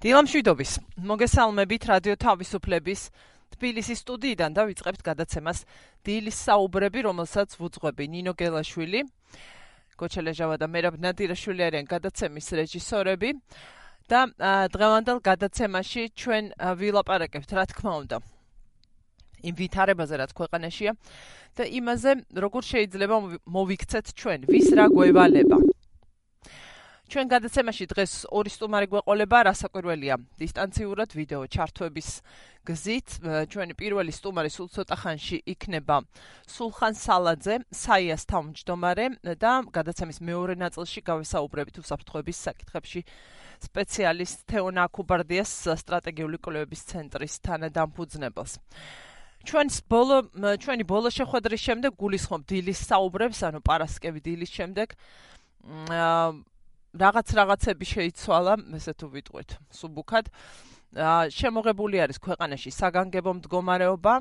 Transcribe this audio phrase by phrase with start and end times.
[0.00, 0.70] დილამშვიდობის.
[0.96, 3.00] მოგესალმებით რადიო თავისუფლების
[3.52, 5.58] თბილისის სტუდიიდან და ვიწყებთ გადაცემას
[6.08, 9.00] დილის საუბრები, რომელსაც ვუძღვები ნინო გელაშვილი,
[10.00, 13.30] გოჩელეჟავა და მერაბ ნადირაშვილი არიან გადაცემის რეჟისორები.
[14.10, 14.26] და
[14.74, 18.16] დღევანდელ გადაცემაში ჩვენ ვილაპარაკებთ, რა თქმა უნდა,
[19.46, 20.92] იმ ვითარებაზე, რაც ქვეყანაშია
[21.54, 25.69] და იმაზე, როგორ შეიძლება მოვიქცეთ ჩვენ, ვის რა გვევალება.
[27.10, 32.08] ჩვენ გადაცემაში დღეს ორი სტუმარი გვეყოლება, რასაკვირველია, დისტანციურად ვიდეო ჩართვების
[32.62, 33.08] გზით.
[33.50, 35.96] ჩვენი პირველი სტუმარი სულ ცოტა ხანში იქნება
[36.46, 39.06] სულხან სალაძე, საიას თავმჯდომარე
[39.42, 43.00] და გადაცემის მეორე ნაწილში გავესაუბრებით უსაფრთხოების საკითხებში
[43.66, 45.50] სპეციალისტ თეონა კუბარდიას
[45.82, 48.54] სტრატეგიული კვლევების ცენტრის თანადამფუძნებელს.
[49.50, 50.16] ჩვენს ბოლო
[50.62, 54.94] ჩვენი ბოლო შეხვედრის შემდეგ გულისხმობ დილის საუბრებს, ანუ პარასკევი დილის შემდეგ.
[56.90, 60.26] აა რაღაც რაღაცები შეიცვალა, ესე თუ ვიტყვით, სუბუქად.
[60.98, 64.14] აა შემოღებული არის ქვეყანაში საგანგებო მდგომარეობა.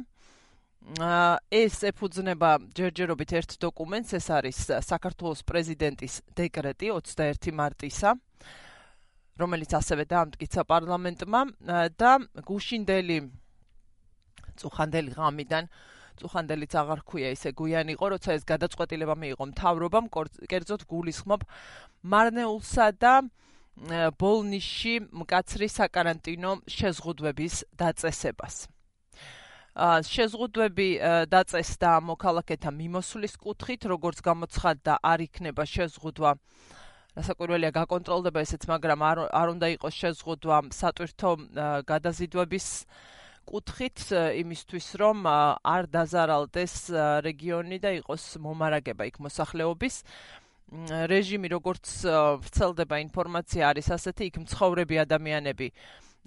[1.02, 8.10] აა ეს ეფუძნება ჯერჯერობით ერთ დოკუმენტს, ეს არის საქართველოს პრეზიდენტის დეკრეტი 21 მარტისა,
[9.42, 11.42] რომელიც ასევე დაამტკიცა პარლამენტმა
[11.98, 12.12] და
[12.46, 13.18] გუშინდელი
[14.62, 15.66] წუხანდელი ღამიდან
[16.20, 20.06] წუხანდელიც აღარ ქვია ისე გვიანი იყო, როცა ეს გადაწყვეტილება მიიღო მთავრობამ,
[20.52, 21.42] კერძოდ გულისხმობ
[22.14, 23.14] მარნეულსა და
[24.20, 28.68] ბოლნიში მკაცრი საკარანტინო შეზღუდვების დაწესებას.
[29.80, 30.90] ა შეზღუდვები
[31.32, 36.32] დაწესდა მოქალაქეთა მიმოსვლის კუთხით, როგორც გამოცხადდა, არ იქნება შეზღუდვა
[37.16, 41.32] რასაკვირველია გაკონტროლდება ესეც, მაგრამ არ არ უნდა იყოს შეზღუდვა სატვირთო
[41.88, 42.68] გადაზიდვების
[43.50, 44.00] კუთხით
[44.40, 46.76] იმისთვის რომ არ დაზარალდეს
[47.26, 49.96] რეგიონი და იყოს მომარაგება იქ მოსახლეობის.
[51.10, 51.86] რეჟიმი როგორც
[52.46, 55.68] ვრცელდება ინფორმაცია არის ასეთი იქ მცხოვრები ადამიანები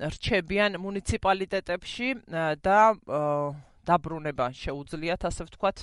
[0.03, 2.09] რჩებიან მუნიციპალიტეტებში
[2.67, 2.79] და
[3.87, 5.79] დაბრუნება შეუძლიათ ასე ვთქვათ.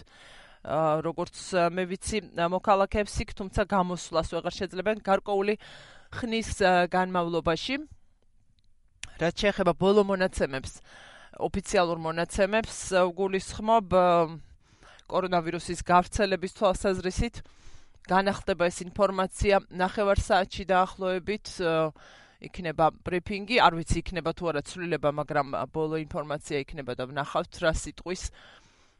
[1.08, 1.36] როგორც
[1.72, 5.55] მე ვიცი მოქალაქეებს იქ თუმცა გამოსვლას ვეღარ შეძლებენ გარკვეული
[6.20, 6.52] ხნის
[6.92, 7.76] განმავლობაში.
[9.23, 10.83] რაც შეეხება ბოლო მონაცემებს
[11.38, 12.78] ოფიციალურ მონაცემებს
[13.20, 13.88] გულისხმობ
[15.10, 17.36] კორონავირუსის გავრცელების თვალსაზრისით.
[18.10, 19.56] განახლდება ეს ინფორმაცია.
[19.70, 21.45] ნახევარ საათში დაახლოებით
[22.40, 27.73] იქნება ბრიფინგი, არ ვიცი იქნება თუ არა ცვლილება, მაგრამ ბოლო ინფორმაცია იქნება და ვნახავთ რა
[27.76, 28.23] სიტყვის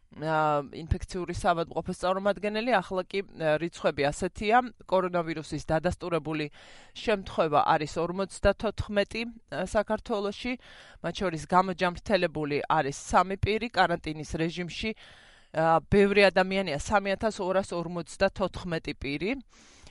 [0.10, 3.30] ინფექციური საავადმყოფოს წარმომადგენელი, ახლა კი
[3.62, 4.74] რიცხვები ასეთია.
[4.90, 6.50] კორონავირუსის დადასტურებული
[6.98, 9.30] შემთხვევა არის 54
[9.70, 10.58] საქართველოში,
[11.06, 14.90] მათ შორის გამოჯამრთელებული არის 3 პირი каранტინის რეჟიმში.
[15.94, 19.38] ბევრი ადამიანია 3254 პირი.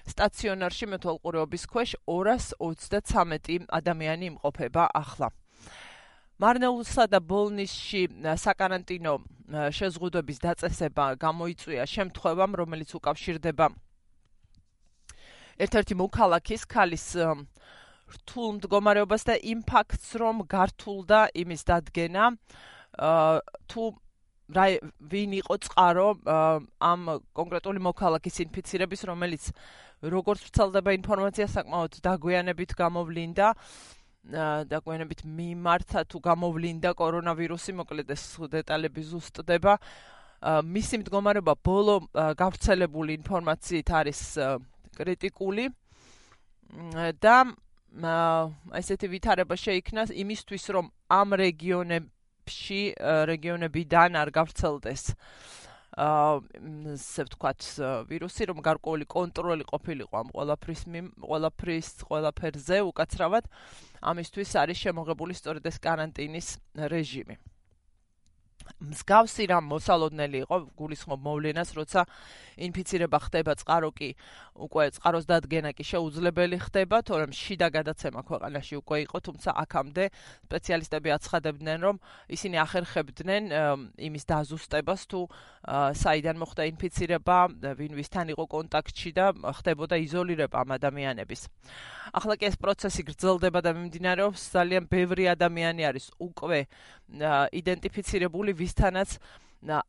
[0.08, 5.30] სტაციონარში მეთვალყურეობის ქვეშ 233 ადამიანი იმყოფება ახლა.
[6.38, 8.08] მარნეულსა და ბოლნისში
[8.38, 9.18] საკარანტინო
[9.48, 13.66] შეზღუდვების დაწესება გამოიწვია შემთხვევამ, რომელიც უკავშირდება
[15.58, 17.06] ერთ-ერთი მოქალაქის ქალის
[18.08, 22.24] რთულ მდგომარეობას და იმ ფაქტს, რომ გართულდა იმის დადგენა.
[23.68, 23.82] თუ
[24.48, 24.64] რა
[25.12, 26.08] ვინ იყო წყარო
[26.80, 27.00] ამ
[27.36, 29.44] კონკრეტული მოქალაქის ინფიცირების, რომელიც
[30.08, 33.46] როგორც ვრცელდება ინფორმაცია საკმაოდ დაგვიანებით გამოვლინდა
[34.28, 39.74] დაგვიანებით მიმართა თუ გამოვლინდა კორონავირუსი, მოკლედ ეს დეტალები ზუსტდება.
[40.68, 44.20] მისი მდგომარეობა ბოლო გავრცელებული ინფორმაციით არის
[44.98, 45.64] კრიტიკული
[47.24, 47.36] და
[48.76, 52.82] ესეთი ვითარება შეიქმნა იმისთვის, რომ ამ რეგიონებში
[53.32, 55.02] რეგიონებიდან არ გავრცელდეს
[55.98, 57.66] ესე ვთქვათ
[58.06, 60.82] ვირუსი რომ გარკვეული კონტროლი ყოფილიყო ამ ყველაფრის
[61.26, 63.50] ყველაფრის ყველაფერზე უკაცრავად
[64.12, 66.48] ამისთვის არის შემოღებული სწორედ ეს каранტინის
[66.94, 67.38] რეჟიმი.
[68.92, 72.04] მსგავსი რამ მოსალოდნელი იყო გულისხმობ მოვლენას, როცა
[72.58, 74.10] ინფიცირება ხდება წყარო კი
[74.58, 80.04] უკვე წყაროს დადგენა კი შეუძლებელი ხდება, თორემ შიდა გადაცემა ქვეყანაში უკვე იყო, თუმცა აქამდე
[80.50, 81.96] სპეციალისტები აცხადებდნენ, რომ
[82.26, 83.42] ისინი ახერხებდნენ
[84.08, 85.20] იმის დაზუსტებას თუ
[86.02, 87.38] საიდან მოხდა ინფიცირება,
[87.78, 91.42] ვინ ვისთან იყო კონტაქტში და ხდებოდა იზოლირება ამ ადამიანების.
[92.08, 96.60] ახლა კი ეს პროცესი გრძელდება და მიმდინარეობს, ძალიან ბევრი ადამიანი არის უკვე
[97.08, 99.18] იდენტიფიცირებული ვისთანაც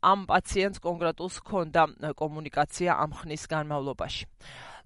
[0.02, 1.82] ამ პაციენტს კონკრეტულს ჰქონდა
[2.18, 4.26] კომუნიკაცია ამ ხნის განმავლობაში.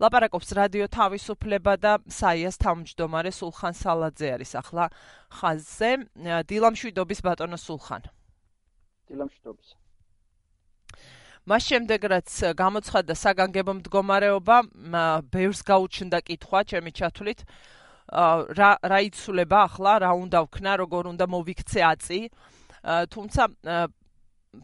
[0.01, 4.89] ლაპარაკობს რადიო თავისუფლება და საიას თავმჯდომარე სულხან სალაძე არის ახლა
[5.39, 5.91] ხაზზე.
[6.49, 8.03] დილამშვიდობის ბატონო სულხან.
[9.07, 9.69] დილამშვიდობის.
[11.43, 14.57] მას შემდეგ რაც გამოცხადდა საგანგებო მდგომარეობა,
[15.27, 17.39] ბევრს გაუჩნდა კითხვა ჩემი ჩათვლით.
[18.13, 22.19] რა რა იცულება ახლა, რა უნდა ვქნა, როგორ უნდა მოვიქცე აწი.
[23.09, 23.43] თუმცა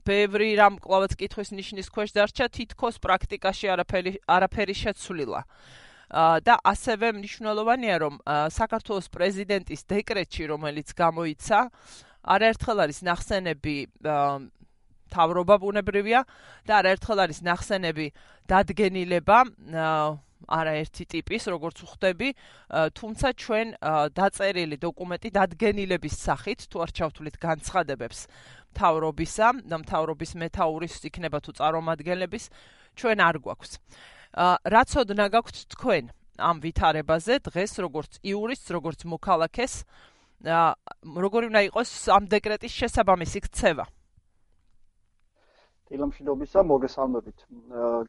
[0.05, 5.41] ბევრი რამ კლავაც კითხვის ნიშნის ქვეშ დარჩა თითქოს პრაქტიკაში არაფერი არაფერი შეცვლილა.
[6.09, 11.59] და ასევე მნიშვნელოვანია რომ საქართველოს პრეზიდენტის დეკრეტში რომელიც გამოიცა
[12.33, 13.75] არაერთხელ არის ნახსენები
[15.13, 16.21] თავრობა ბუნებრივია
[16.65, 18.07] და არაერთხელ არის ნახსენები
[18.49, 19.37] დადგენილება
[20.47, 22.29] არაერთი ტიპის როგორც ვხვდები
[22.95, 23.67] თუმცა ჩვენ
[24.15, 28.19] დაწერილი დოკუმენტი დადგენილების სახით თუ არ ჩავთვლით განცხადებებს
[28.79, 32.43] თავრობისა და თავრობის მეტაურის იქნება თუ წარმომადგენლების
[32.95, 33.71] ჩვენ არ გვაქვს.
[34.73, 36.03] რაც ოდნა გაქვთ თქვენ
[36.39, 39.73] ამ ვითარებაზე დღეს როგორც იურისტს როგორც მოქალაქეს
[41.03, 43.85] როგორი უნდა იყოს ამ დეკრეტის შესაბამისი ქცევა
[45.93, 47.43] დილამშვიდობისა მოგესალმებით.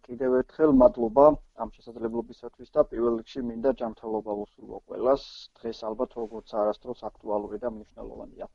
[0.06, 1.24] კიდევ ერთხელ მადლობა
[1.64, 5.24] ამ შესაძლებლობისათვის და პირველ რიგში მინდა ჯანმრთელობა ვუსურვო ყველას.
[5.60, 8.50] დღეს ალბათ როგორც არასდროს აქტუალური და მნიშვნელოვანია.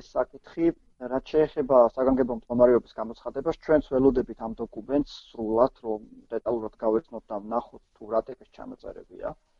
[0.00, 0.70] ეს საკითხი
[1.14, 7.82] რაც შეეხება საგანგებო მდგომარეობის გამოცხადებას ჩვენც ველოდებით ამ დოკუმენტს სრულად რომ დეტალურად გავეცნოთ და ვნახოთ
[7.98, 9.34] თუ რა ტიპის ჩამოწერებია.
[9.34, 9.51] აა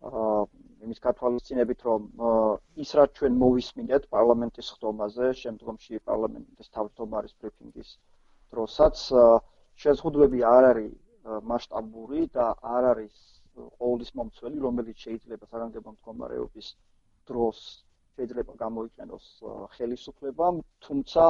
[0.00, 2.06] იმის კათვალისწინებით რომ
[2.84, 7.90] ის რაც ჩვენ მოვისმინეთ პარლამენტის ხდომაზე შემდგომში პარლამენტის თავმჯდომარის ბრიფინგის
[8.54, 9.04] დროსაც
[9.84, 10.96] შეზღუდვები არ არის
[11.52, 12.46] მასშტაბური და
[12.78, 13.20] არ არის
[13.82, 16.72] ყოვლის მომცველი რომელიც შეიძლება საგანგებო მდგომარეობის
[17.30, 17.60] დროს
[18.20, 19.26] შეიძლება გამოიყენოს
[19.74, 20.56] ხელისუფლებამ,
[20.86, 21.22] თუმცა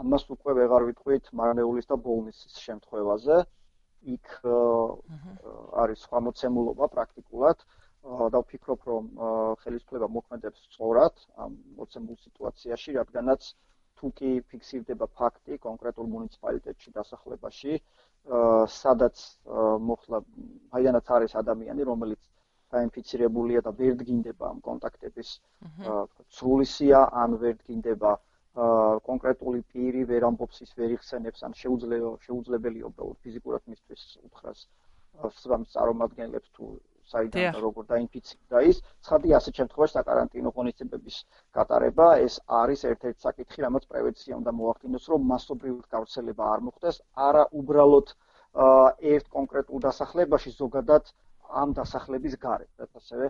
[0.00, 3.38] ამას უკვე ვეღარ ვიტყვით მარნეულის და ბოლნისის შემთხვევაზე.
[4.14, 4.26] იქ
[5.82, 7.64] არის სხვა მოცემულობა პრაქტიკულად
[8.04, 9.08] და ვფიქრობ, რომ
[9.62, 13.48] ხელისუფლება მოქმედებს სწორად ამ მოცემულ სიტუაციაში, რადგანაც
[13.98, 17.80] თუ კი ფიქსირდება ფაქტი კონკრეტულ მუნიციპალიტეტში დასახლებაში,
[18.78, 19.16] სადაც
[19.90, 20.22] მოხლა
[20.78, 22.22] აიანაც არის ადამიანი, რომელიც
[22.74, 25.28] დაინფიცირებულია და ვერ დგინდება ამ კონტაქტების
[26.38, 28.12] სრულისია ან ვერ დგინდება
[29.08, 34.64] კონკრეტული პირი ვერ ამბობს ის ვერ იხსენებს ან შეუძლებელი შეუძლებელია უბრალოდ ფიზიკურად მისთვის უთხრას
[35.42, 36.70] სამ წარმომადგენლებს თუ
[37.12, 38.80] საიდან და როგორ დაინფიცირდა ის.
[39.04, 41.16] ცხადი ასეთ შემთხვევაში საკარანტინო ღონისძიებების
[41.58, 42.06] გატარება.
[42.26, 48.06] ეს არის ერთ-ერთი საკითხი რამაც პრევენცია უნდა მოახდინოს რომ მასობრივად გავრცელება არ მოხდეს არა უბრალოდ
[49.14, 51.10] ერთ კონკრეტულ დასახლებაში ზოგადად
[51.62, 53.26] ამ დასახლების გარეთ, რაც ასევე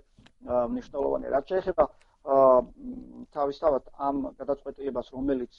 [0.75, 1.31] მნიშვნელოვანია.
[1.37, 1.85] რაც შეეხება
[3.37, 5.55] თავისთავად ამ გადაწყვეტილებას, რომელიც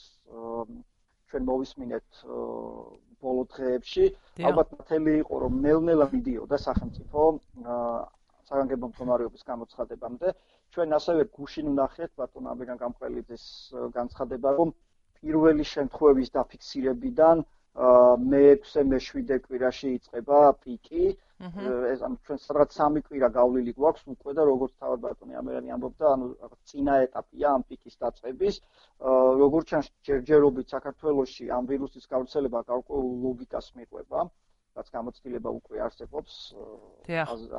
[1.30, 2.24] ჩვენ მოვისმინეთ
[3.26, 4.06] ბოლო დღეებში,
[4.50, 7.26] ალბათ მთელი იყო, რომ ნელ-ნელა მიდიოდა სახელმწიფო
[8.50, 10.34] საგანგებო მდგომარეობის გამოცხადებამდე.
[10.74, 13.46] ჩვენ ასევე გუშინ ვნახეთ ბატონ ამირან გამყრელიძის
[13.98, 14.74] განცხადება, რომ
[15.20, 17.44] პირველი შემთხვევის დაფიქსირებიდან
[17.78, 21.18] მე-6-ე, მე-7-ე კვირაში იწყება პიკი.
[21.90, 26.06] ეს ამ ჩვენ სადღაც სამი კვირა გავლილი გვაქვს უკვე და როგორც თავად ბატონი ამერანი ამბობდა,
[26.16, 26.28] ანუ
[26.72, 28.60] წინა ეტაპია ამ პიკის დაწყების.
[29.44, 34.28] როგორც ჩანს, ჯერჯერობით საქართველოსში ამ ვირუსის გავრცელება გარკვეულ ლოგიკას მიყვება.
[34.80, 36.34] რაც გამოცდილება უკვე არსებობს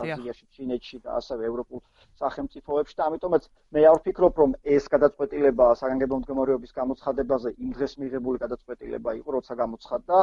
[0.02, 1.82] აზიაში, ჩინეთში და ასევე ევროპულ
[2.22, 8.42] სახელმწიფოებში და ამიტომაც მე არ ვფიქრობ, რომ ეს გადაწყვეტილება საგანგებო მდგომარეობის გამოცხადებაზე იმ დღეს მიღებული
[8.44, 10.16] გადაწყვეტილება იყო, როცა გამოცხადდა.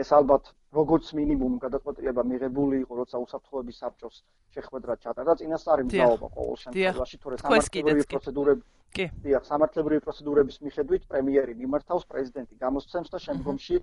[0.00, 0.44] ეს ალბათ
[0.78, 4.16] როგორც მინიმუმ გადაწყვეტილება მიღებული იყო, როცა უსაფრთხოების საბჭოს
[4.54, 8.62] შეხვედრა ჩატარდა, წინასწარი მზაობა ყოველ შემთხვევაში, თორე სამართლებრივი პროცედურები
[8.96, 13.78] კი, დიახ, სამართლებრივი პროცედურების მიხედვით პრემიერი მიმართავს, პრეზიდენტი გამოსცემს და შემდგომში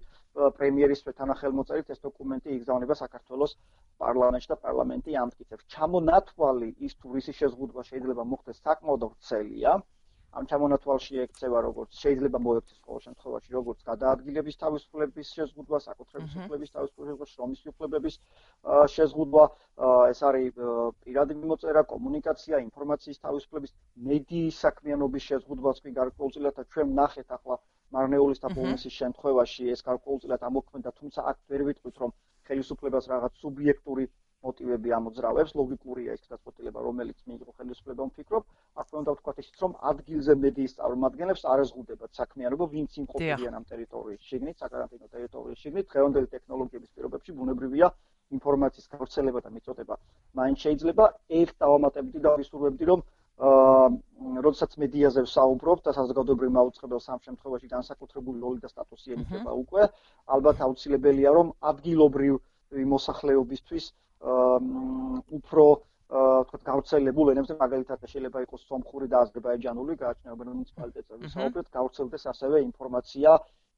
[0.57, 3.55] პრემიერის თანახელმოწერით ეს დოკუმენტი იგზავნება საქართველოს
[4.03, 5.67] პარლამენტში და პარლამენტი ამტკიცებს.
[5.75, 9.77] ჩამონათვალი ის თუ რისი შეზღუდვა შეიძლება მოხდეს საკმაოდ ვრცელია.
[10.37, 17.31] ამ ჩამონათვალში ექცევა როგორც შეიძლება მოექცეს ყოველ შემთხვევაში როგორც გადაადგილების თავისუფლების შეზღუდვა, საკუთრების უფლების თავისუფლების,
[17.33, 18.19] შრომის უფლებების
[18.95, 19.45] შეზღუდვა,
[20.11, 20.59] ეს არის
[21.05, 23.73] პირადი მიმოწერა, კომუნიკაცია, ინფორმაციის თავისუფლების,
[24.11, 27.59] მედიის საქმიანობის შეზღუდვაც კი გარკვეულწილად და ჩვენ ნახეთ ახლა
[27.97, 32.15] მარნეულის და ბოლნისის შემთხვევაში ეს გარკვეულწილად ამოქმედა, თუმცა აქ ვერ ვიტყვით რომ
[32.49, 34.07] ხელისუფლებას რაღაც სუბიექტური
[34.45, 38.43] მოტივები ამოძრავებს, ლოგიკურია ეს გადაწყვეტილება, რომელიც მიიღო ხელისუფლებამ ფიქრობ,
[38.81, 44.21] აქ უნდა ვთქვათ ისიც, რომ ადგილზე მედიის წარმომადგენლებს არ ეზღუდებათ საქმიანობა, ვინც იმყოფებიან ამ ტერიტორიის
[44.29, 47.87] შიგნით, საკარანტინო ტერიტორიის შიგნით, დღევანდელი ტექნოლოგიების პირობებში ბუნებრივია
[48.37, 49.95] ინფორმაციის გავრცელება და მიწოდება.
[50.39, 51.05] მაინც შეიძლება
[51.41, 52.99] ერთ დავამატებდი და ვისურვებდი, რომ
[53.37, 53.87] აა
[54.45, 59.83] როდესაც მედიაზე ვსაუბრობ და საზოგადოებრივ მაუწყებელ სამ შემთხვევაში განსაკუთრებული როლი და სტატუსი ენიჭება უკვე,
[60.37, 62.39] ალბათ აუცილებელია, რომ ადგილობრივ
[62.93, 63.85] მოსახლეობისთვის
[65.37, 65.65] უფრო
[66.47, 73.31] თქო გავრცელებულ ენებზე მაგალითად შეიძლება იყოს სომხური და აზერბაიჯანული გააჩნია მუნიციპალიტეტების საუბრად გავრცელდეს ასევე ინფორმაცია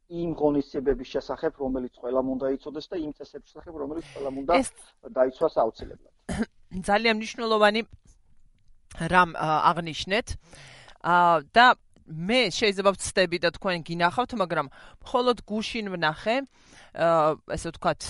[0.09, 4.53] იმ ღონისძიებების შესახებ რომელიც ყველა უნდა იცოდეს და იმ წესების შესახებ რომელიც ყველა უნდა
[5.17, 6.13] დაიცვას აუცილებლად
[6.89, 7.81] ძალიან მნიშვნელოვანი
[8.97, 10.27] რამ აღნიშნეთ.
[11.03, 11.65] აა და
[12.09, 14.67] მე შეიძლება ვწდები და თქვენ გინახავთ, მაგრამ
[15.05, 16.35] მხოლოდ გუშინ ვნახე
[16.97, 18.01] აა ესე ვთქვათ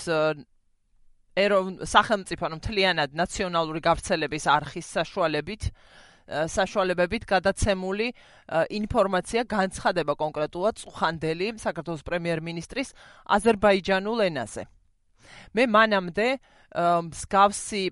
[1.38, 5.62] სახელმწიფო ანუ მთლიანად ნაციონალური გავრცელების არხის საშუალებით
[6.30, 8.06] საშუალებებით გადაცემული
[8.70, 12.94] ინფორმაცია განცხადება კონკრეტულად წუხანდელი საქართველოს პრემიერ-მინისტრის
[13.34, 14.62] აზერბაიჯანულ ენაზე.
[15.54, 16.26] მე მანამდე
[16.70, 17.82] მსგავსი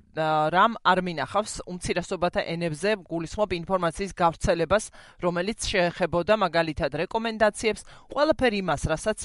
[0.54, 4.85] რამ არ მინახავს უმცირესობათა ენებზე გულისხმობ ინფორმაციის გავრცელებას,
[5.18, 7.82] რომელიც შეეხებოდა მაგალითად რეკომენდაციებს,
[8.14, 9.18] ყველაფერი იმას, რასაც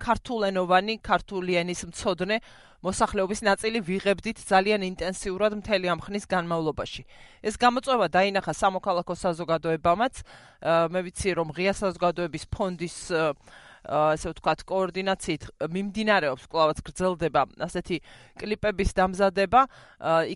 [0.00, 2.38] ქართულენოვანი, ქართული ენის მცოდნე
[2.80, 7.02] მოსახლეობის ნაწილი ვიღებდით ძალიან ინტენსიურად მთელი ამ ხნის განმავლობაში.
[7.44, 10.14] ეს გამოწვევა დაინახა სამოქალაქო საზოგადოებამაც,
[10.64, 12.96] მე ვიცი რომ ღია საზოგადოების ფონდის
[13.84, 17.96] ასე ვთქვათ, კოორდინაციით მიმდინარეობს კლავაც გრძელდება ასეთი
[18.36, 19.60] კლიპების დამზადება,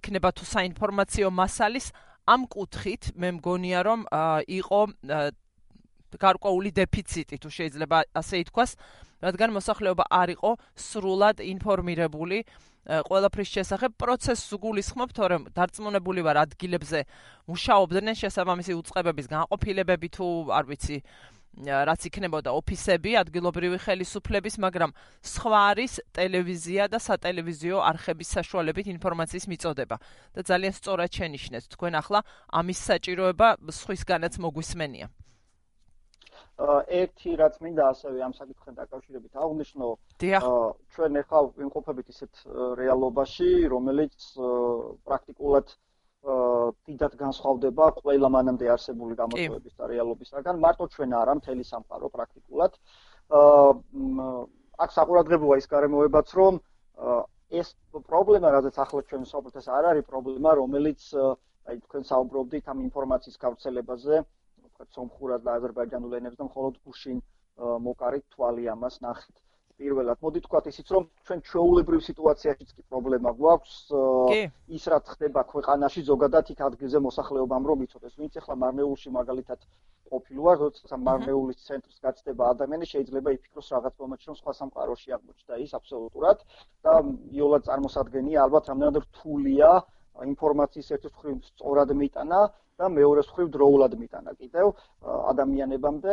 [0.01, 1.93] იქნება თუ საინფორმაციო მასალის
[2.25, 4.01] ამ კუთხით მე მგონია რომ
[4.49, 4.81] იყო
[6.15, 8.71] გარკვეული დეფიციტი თუ შეიძლება ასე ითქვას,
[9.25, 12.39] რადგან მოსახლეობა არ იყო სრულად ინფორმირებული
[12.85, 17.01] ყველაფრის შესახებ პროცესს გულისხმობ, თორემ დარწმუნებული ვარ ადგილებზე
[17.49, 20.99] მუშაობდნენ შესაბამისი უწყებების განყოფილებები თუ არ ვიცი
[21.63, 24.91] რაც იქნებოდა ოფისები, ადგილობრივი ხელისუფლების, მაგრამ
[25.23, 29.97] სხვა არის ტელევიზია და სატელევიზიო არხების საშუალებით ინფორმაციის მიწოდება.
[30.35, 32.21] და ძალიან სწორად შენიშნეთ თქვენ ახლა
[32.51, 35.07] ამის საჭიროება სხვისგანაც მოგვისმენია.
[36.87, 39.87] ერთი რაც მინდა ასევე ამ საკითხთან დაკავშირებით აღნიშნო,
[40.95, 42.35] ჩვენ ახლა ვიმყოფებით ისეთ
[42.79, 44.19] რეალობაში, რომელიც
[45.07, 45.67] პრაქტიკულად
[46.25, 52.79] დიდად განსხვავდება ყველა მანამდე არსებული გამოწვევების და რეალობისგან, მარტო ჩვენ არა, მთელი სამყარო პრაქტიკულად.
[53.41, 54.39] აა
[54.85, 56.61] აქ საყურადღებოა ის გარემოებაც, რომ
[57.61, 61.01] ეს პრობლემა, რადგან ახლა ჩვენ საუბრობთ, ეს არ არის პრობლემა, რომელიც
[61.69, 64.25] აი თქვენ საუბრობდით ამ ინფორმაციის გავრცელებაზე,
[64.65, 67.21] ვთქვათ, სომხურად და აზერბაიჯანულ ენებზე და მხოლოდ გუშინ
[67.87, 69.35] მოკარით თვალი ამას ნახეთ.
[69.81, 73.79] პირველად მოდი თქვათ ისიც რომ ჩვენ ჩვეულებრივ სიტუაციაშიც კი პრობლემა გვაქვს
[74.79, 79.67] ის რაც ხდება ქვეყანაში ზოგადად იქ ადგილზე მოსახლეობამ რომ იცოდეს ვინც ახლა მარნეულში მაგალითად
[80.15, 85.73] ყოფილვარ როცა მარნეულის ცენტრს გაცდება ადამიანი შეიძლება იფიქროს რაღაც მომენტში რომ სხვა სამყაროში აღმოჩნდა ის
[85.79, 86.45] აბსოლუტურად.
[86.87, 86.95] და
[87.39, 89.71] იოლად წარმოსადგენია ალბათ რამდენად რთულია
[90.33, 92.41] ინფორმაციის ერთ მხრივ სწორად მიტანა
[92.81, 94.67] და მეორე მხრივ დროულად მიტანა კიდევ
[95.33, 96.13] ადამიანებამდე.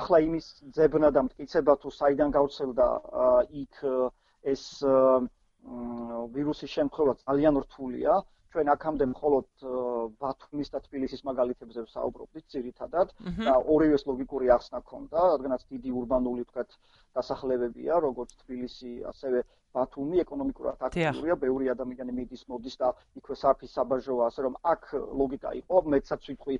[0.00, 2.86] ახლა იმის ძებნა და მტკიცება თუ საიდან გავრცელდა
[3.62, 3.74] იქ
[4.52, 4.62] ეს
[6.34, 8.12] ვირუსის შემთხვევა ძალიან რთულია.
[8.48, 9.48] ჩვენ აქამდე მხოლოდ
[10.24, 13.08] ბათუმის და თბილისის მაგალითებზე ვსაუბრობდით ძირითადად
[13.44, 16.70] და ორივეს ლოგიკური ახსნა ქონდა, რადგანაც დიდი урბანული თქვათ
[17.18, 19.44] დასახლებებია, როგორც თბილისი, ასევე
[19.76, 24.82] ბათუმი ეკონომიკურად აქტიურია, ბევრი ადამიანი მიდის, მოდის და იქვე საფის საბაჟოა, ასე რომ აქ
[25.20, 26.56] ლოგიკა იყო, მეცაც ვიტყვი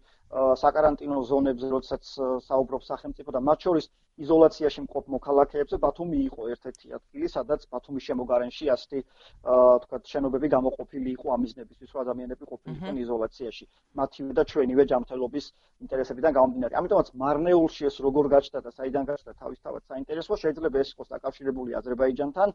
[0.62, 2.04] საკარანტინო ზონებზე, როდესაც
[2.48, 3.88] საუბრობ სახელმწიფო და მათ შორის
[4.18, 9.00] იზოლაციაში მყოფ მოქალაქეებზე ბათუმი იყო ერთ-ერთი ადგილი, სადაც ბათუმის შემოგარენში ასეთი
[9.84, 13.64] თქვა შენობები გამოყოფილი იყო ამიზნებისთვის, რომ ადამიანები ყოფილიყო იზოლაციაში.
[13.94, 15.46] მათივე და ჩვენივე ჯანმრთელობის
[15.86, 16.74] ინტერესებიდან გამომდინარე.
[16.82, 22.48] ამიტომაც მარნეულში ეს როგორ გაჩნდა და საიდან გაჩნდა თავისთავად საინტერესო, შეიძლება ეს იყოს დაკავშირებული აზერბაიჯანთან,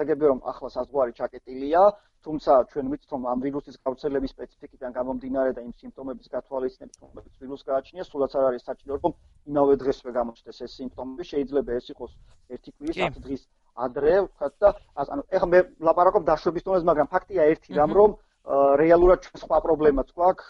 [0.00, 1.80] გასაგებია რომ ახლა საზღვარი ჩაკეტილია,
[2.24, 7.68] თუმცა ჩვენ ვიცით რომ ამ ვირუსის გავრცელების სპეციფიკიდან გამომდინარე და იმ სიმპტომების გათვალისწინებით, რომელიც ვირუსს
[7.70, 9.12] გააჩნია, სულაც არ არის საჭირო რომ
[9.52, 12.12] იმავე დღესვე გამოჩნდეს ეს სიმპტომები, შეიძლება ეს იყოს
[12.56, 13.42] ერთი კვირის 10 დღის
[13.86, 14.68] ადრე, ვთქვათ და
[15.04, 18.10] ანუ ეხლა მე ლაპარაკობ დაშვების თემაზე, მაგრამ ფაქტია ერთი რამ რომ
[18.80, 20.46] რეალურად ჩვენ სხვა პრობლემაც გვაქვს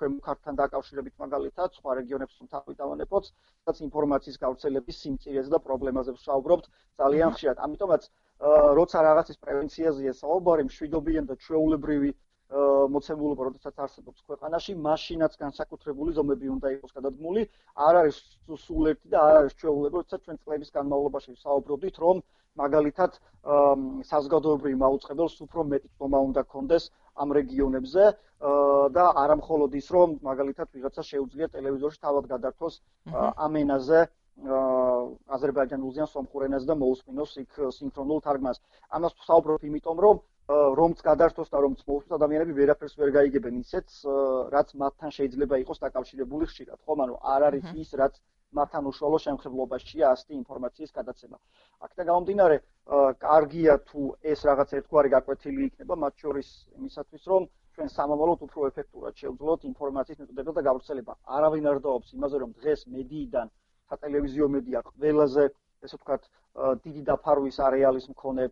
[0.00, 3.24] ქვემოქართთან დაკავშირებით მაგალითად სხვა რეგიონებს თავი დავანებოთ,
[3.64, 6.68] სადაც ინფორმაციის გავრცელების სიმწირეზე და პრობლემაზე ვსაუბრობთ
[7.00, 7.56] ძალიან ხშირად.
[7.66, 8.02] ამიტომაც
[8.42, 12.10] როცა რაღაცის პრევენციაზეა საუბარი, მშვიდობიან და ჩვეულებრივი
[12.92, 17.42] მოცემულობა, როდესაც არსებობს ქვეყანაში, მაშინაც განსაკუთრებული ზომები უნდა იყოს გადადგმული.
[17.86, 18.16] არ არის
[18.66, 22.16] სულ ერთი და არ არის ჩვეულებრივი, როდესაც ჩვენ წლების განმავლობაში საუბრობდით, რომ
[22.60, 23.12] მაგალითად
[24.10, 26.84] საზოგადოებრივ მაუწყებელს უფრო მეტი თქმა უნდა კონდეს
[27.22, 28.04] ამ რეგიონებზე
[28.96, 32.74] და არა მხოლოდ ის, რომ მაგალითად ვიღაცა შეუძლია ტელევიზორში თავად გადართოს
[33.46, 34.00] ამ ენაზე
[35.36, 38.60] აზერბაიჯანულზე ან სომხურ ენაზე და მოусმინოს იქ э, სინქრონულ თარგმანს.
[38.96, 43.88] ამას ვსაუბრობ იმიტომ, რომ э, რომც გადართოს და რომც მოუსმინოს ადამიანები ვერაფერს ვერ გაიგებენ ისეც,
[44.08, 44.14] э,
[44.54, 47.04] რაც მათთან შეიძლება იყოს დაკავშირებული ხშირად, ხომ?
[47.04, 48.14] ანუ არ არის ის, რაც
[48.56, 51.36] მათთან უშუალო შემხებლობაშია ასეთი ინფორმაციის გადაცემა.
[51.84, 52.56] აქედან გამომდინარე,
[53.24, 56.48] კარგია თუ ეს რაღაც ერთგვარი გაკვეთილი იქნება, მათ შორის
[56.80, 61.12] იმისათვის, რომ ჩვენ სამომავლოდ უფრო ეფექტურად შევძლოთ ინფორმაციის მიწოდება და გავრცელება.
[61.36, 63.46] არავინ არ დაობს იმაზე, რომ დღეს მედიიდან
[63.92, 65.46] სატელევიზიო მედია ყველაზე
[65.86, 66.28] ესე ვთქვათ
[66.84, 68.50] დიდი დაფარვის არეალის მქონე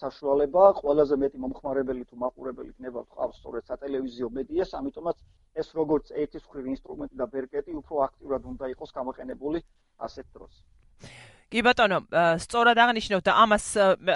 [0.00, 5.24] საშუალება, ყველაზე მეტი მომხმარებელი თუ მაყურებელი იქნება ყავს სწორედ სატელევიზიო მედიას, ამიტომაც
[5.62, 9.64] ეს როგორც ერთის მხრივ ინსტრუმენტი და ბერკეტი უფრო აქტიურად უნდა იყოს გამოყენებული
[10.08, 10.62] ასეთ დროს.
[11.52, 11.98] კი ბატონო,
[12.40, 13.64] სწორად აღნიშნავთ და ამას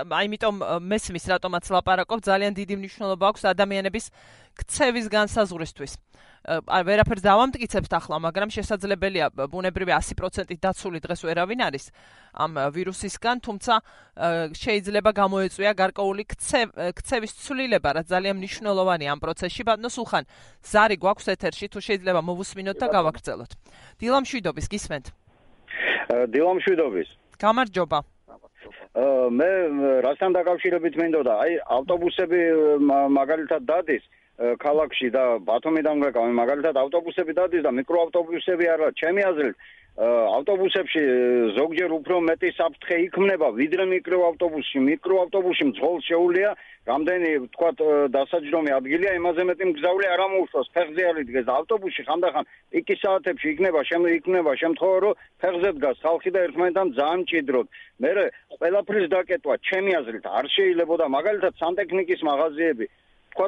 [0.08, 0.56] აიმიტომ
[0.88, 4.06] მესმის რატომაც ლაპარაკობ, ძალიან დიდი მნიშვნელობა აქვს ადამიანების
[4.56, 5.92] ქცევის განსაზღვრისთვის.
[6.46, 11.84] აი ვერაფერს დავამტკიცებთ ახლა, მაგრამ შესაძლებელია ბუნებრივი 100%-ით დაცული დღეს ვერავინ არის
[12.40, 13.74] ამ ვირუსისგან, თუმცა
[14.56, 16.22] შეიძლება გამოეწვია გარკვეული
[16.96, 19.62] ქცევის ცვლილება, რაც ძალიან მნიშვნელოვანია ამ პროცესში.
[19.66, 20.24] ბატონო სულხან,
[20.64, 23.50] ზარი გვაქვს ეთერში, თუ შეიძლება მოვუსმინოთ და გავაგრძელოთ.
[24.00, 25.06] დილამშვიდობის გისმენთ.
[26.30, 27.08] დილამშვიდობის.
[27.44, 27.98] გამარჯობა.
[29.38, 29.50] მე
[30.06, 32.40] რასთან დაკავშირებით მინდოდა, აი ავტობუსები
[33.16, 34.04] მაგალითად დადის
[34.60, 39.56] ქალაქში და ბათუმიდან გაკავე მაგალითად ავტობუსები დადის და მიკროავტობუსები არა, ჩემი აზრით
[39.96, 41.02] ავტობუსებში
[41.56, 43.48] ზოგჯერ უფრო მეტი საფრთხე იქმნება.
[43.56, 44.78] ვიდრე მიკროავტობუსში.
[44.88, 46.50] მიკროავტობუსში მძღოლ შეუულია,
[46.84, 47.70] რამდენი თქვა
[48.12, 52.44] დასაჯდომი ადგილია, იმაზე მეტი მგზავრი არ ამოუშვას, ფეხზე არ იდგეს ავტობუსში, ხანდახან
[52.76, 57.66] პიკის საათებში იქნება, შემოიქნება შემთხვევა, რომ ფეხზე დგას ხალხი და ერთმანეთთან ძალიან ჭიდროდ.
[58.04, 58.10] მე
[58.60, 60.94] ყველაფრის დაკეტვა, ჩემი აზრით, არ შეიძლება.
[61.00, 62.86] და მაგალითად სანტექნიკის მაღაზიები.
[63.32, 63.46] თქვა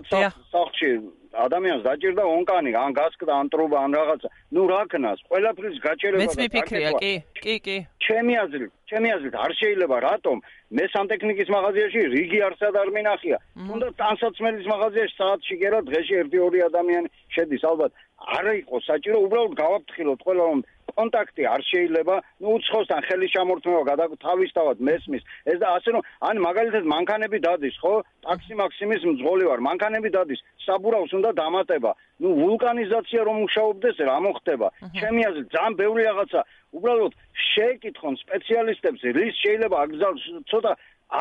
[0.52, 0.88] სახში
[1.33, 4.29] ადამიანს დაჭირდა ონკანი, ან გასკდა, ან ტრუბა, ან რაღაცა.
[4.55, 7.77] ნუ რა ქნას, ყველაფრის გაჭერება მეც მიფიქრია, კი, კი, კი.
[8.01, 10.37] ჩემი აზრით, ჩემი აზრით არ შეიძლება რატომ
[10.77, 13.39] მე სანტექნიკის მაღაზიაში რიგი არსად არ მინახია.
[13.69, 17.93] თუნდაც ტანსაცმელის მაღაზიაში საათში გერა დღეში 1-2 ადამიანი შედის ალბათ.
[18.19, 20.61] არ იყო საჭირო უბრალოდ გავაფრთხილოთ ყველა რომ
[20.99, 25.23] კონტაქტი არ შეიძლება, ნუ უცხოსთან ხელის ჩამორთმევა გადათავისთავად მესმის.
[25.50, 27.95] ეს და ასე რომ ან მაგალითად მანქანები დადის, ხო?
[28.26, 31.90] ტაქსი მაქსიმის მძღოლი ვარ, მანქანები დადის, საბურავს უნდა დამატება.
[32.23, 34.69] ნუ ვულკანიზაცია რომ მუშაობდეს, რა მოხდება?
[34.99, 36.40] ჩემი აზრით, ძალიან ბევრი რაღაცა
[36.76, 37.12] უბრალოდ
[37.55, 40.73] შეეკითხონ სპეციალისტებს, რის შეიძლება აგზავს ცოტა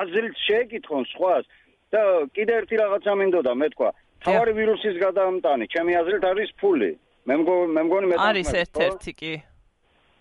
[0.01, 1.45] აზრით შეეკითხონ სხვას
[1.93, 2.01] და
[2.35, 3.89] კიდე ერთი რაღაცა მინდოდა მეთქვა.
[4.25, 6.91] თავარი ვირუსის გადაამტანი, ჩემი აზრით არის ფული.
[7.27, 9.33] მე მგონი მე არის ერთ-ერთი კი.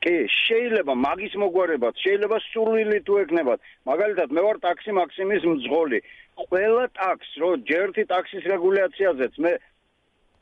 [0.05, 3.59] კი, შეიძლება მაგის მოგვარებად, შეიძლება სურვილი თუ ეკნებათ.
[3.89, 5.99] მაგალითად, მე ვარ ტაქსი მაქსიმის მძღოლი.
[6.41, 9.51] ყველა ტაქს, რო ჯერთი ტაქსის რეგულაციაზეც მე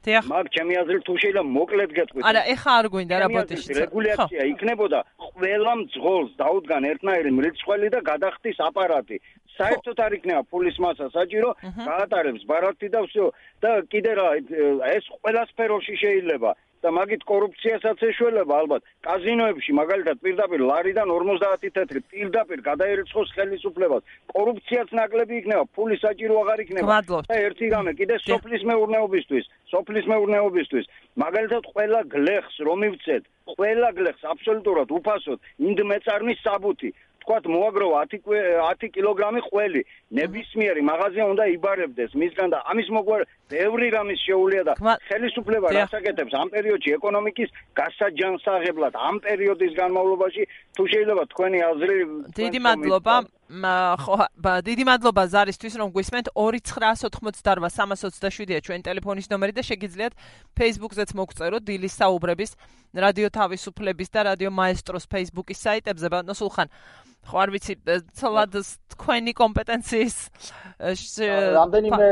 [0.06, 0.24] დიახ.
[0.32, 2.24] მაგ ჩემი აზრით თუ შეიძლება მოკლედ გეტყვით.
[2.30, 3.72] არა, ეხა არ გვინდა რა ბოდიში.
[3.84, 9.18] რეგულაცია იქნებოდა ყველა მძღოლს დაუდგან ერთნაირი მრიცხველი და გადახდის აპარატი.
[9.60, 11.50] საერთოდ არ იქნება ფულის მასა საჭირო,
[11.90, 13.26] გაატარებს ბარათი და всё.
[13.60, 14.28] და კიდე რა,
[14.96, 16.56] ეს ყველა სფეროში შეიძლება.
[16.85, 24.03] და მაგით კორუფციასაც ეშველება ალბათ კაზინოებში მაგალითად პირდაპირ ლარიდან 50 თეთრი პირდაპირ გადაერიცხოს ხელისუფლებას.
[24.35, 26.99] კორუფციაც ნაკლები იქნება ფული საჭირო აღარ იქნება.
[27.31, 30.85] და ერთი რამე კიდე სოფლის მეურნეობისთვის სოფლის მეურნეობისთვის.
[31.25, 33.25] მაგალითად ყველა გლეხს რომ ივცეთ
[33.57, 36.91] ყველა გლეხს აბსოლუტურად უფასოდ ინდ მეწარნის საბუთი.
[37.25, 39.83] თქვათ მოაგროვა 10 10 კილოგრამი ყველი.
[40.19, 44.75] ნებისმიერი მაღაზია უნდა იბარებდეს მისგან და ამის მოგვარ ბევრი რამის შეუულია და
[45.09, 50.43] ხელისუფლება რასაკეთებს ამ პერიოდში ეკონომიკის გასაჯანსაღებლად ამ პერიოდის განმავლობაში.
[50.75, 51.97] თუ შეიძლება თქვენი აზრი
[52.41, 53.15] დიდი მადლობა
[54.01, 54.15] ხო
[54.65, 60.13] დიდი მადლობა ზარისთვის რომ გვისმენთ 2988327-ია ჩვენი ტელეფონის ნომერი და შეგიძლიათ
[60.59, 62.51] Facebook-ზეც მოგწეროთ დილის საუბრების
[63.05, 66.07] რადიო თავისუფლების და რადიო მაესტროს Facebook-ის საიტებზე.
[66.09, 66.69] ბატონო სულხან
[67.29, 67.75] ხო არ ვიცი
[68.21, 68.53] ცოლად
[68.95, 70.17] თქვენი კომპეტენციის
[71.59, 72.09] რამდენიმე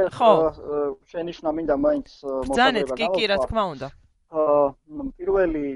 [1.13, 2.09] შენიშნა მინდა მაინც
[2.49, 3.89] მოწოდება კი კი რა თქმა უნდა.
[5.19, 5.67] პირველი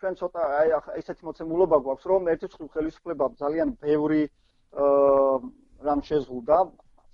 [0.00, 0.68] ჩვენ ცოტა აი
[1.00, 4.22] ესეთი მოცემულობა გვაქვს რომ ერთი ხრი ხელისუფლება ძალიან ბევრი
[5.88, 6.58] რამ შეზღუდა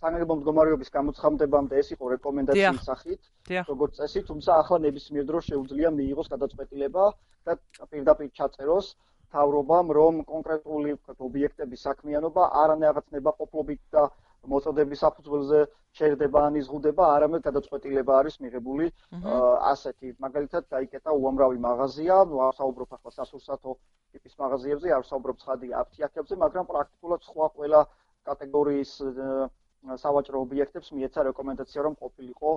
[0.01, 3.21] საგანგებო მდგომარეობის გამოცხადებამდე ეს იყო რეკომენდაციის სახით
[3.71, 7.05] როგორც წესი თუმცა ახლა ნებისმიერ დროს შეუძლია მიიღოს გადაწყვეტილება
[7.47, 7.53] და
[7.93, 8.87] პირდაპირ ჩაწეროს
[9.35, 10.97] თავრობამ რომ კონკრეტული
[11.29, 14.03] ობიექტების საქმიანობა არანაირაცნება ყოფლობით და
[14.51, 15.61] მოწოდების საფუძველზე
[15.99, 18.87] შეიძლება ან იზღუდება, არამედ გადაწყვეტილება არის მიღებული
[19.71, 20.13] ასეთი.
[20.25, 23.75] მაგალითად, დაიკეტა უამრავი მაღაზია, ნუ არ საუბრობ ახლა სასურსათო
[24.15, 27.81] ტიპის მაღაზიებზე, არ საუბრობ ცხადი აფთიაქებზე, მაგრამ პრაქტიკულად სხვა ყველა
[28.31, 28.93] კატეგორიის
[29.81, 32.51] სავაჭრო ობიექტებს მიეცა რეკომენდაცია, რომ ყოფილიყო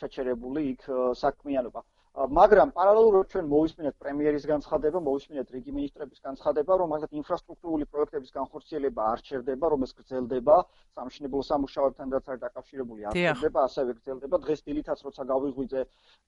[0.00, 0.82] შეჩერებული იქ
[1.22, 1.80] საქმიანობა.
[2.12, 9.02] მაგრამ პარალელურად ჩვენ მოვისმინეთ პრემიერის განცხადება, მოვისმინეთ რიგი მინისტრების განცხადება, რომ მაგათ ინფრასტრუქტურული პროექტების განხორციელება
[9.12, 10.56] არ ჩერდება, რომელიც გრძელდება,
[10.92, 14.36] სამშენებლო სამუშაოებთან რაც არის დაკავშირებული, არ ჩერდება, ასევე გრძელდება.
[14.44, 15.82] დღეს დილითაც როცა გავიღვიძე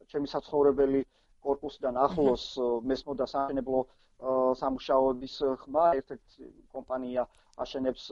[0.08, 1.00] ჩემი საცხოვრებელი
[1.44, 2.44] корпуსიდან ახლოს
[2.88, 3.80] მესმოდა სამშენებლო
[4.64, 7.22] სამუშაოების ხმა, ერთ-ერთი კომპანია
[7.60, 8.08] აშენებს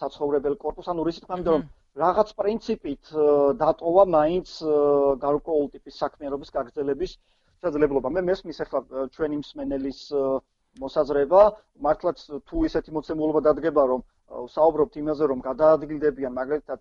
[0.00, 1.64] საცხოვრებელ корпуს, ანუ რისით მომდა რომ
[2.02, 3.12] რაღაც პრინციპით
[3.60, 4.48] დატოვა მაინც
[5.24, 8.08] გარკვეულ ტიპის საქმიანობის გაგრძელების შესაძლებლობა.
[8.16, 8.80] მე მესმის ახლა
[9.16, 10.00] ჩვენი მსმენელის
[10.82, 11.42] მოსაზრება,
[11.84, 14.00] მართლაც თუ ისეთი მოცემულობა დადგება, რომ
[14.56, 16.80] საუბრობთ იმაზე, რომ გადაადგილდებიან მაგალითად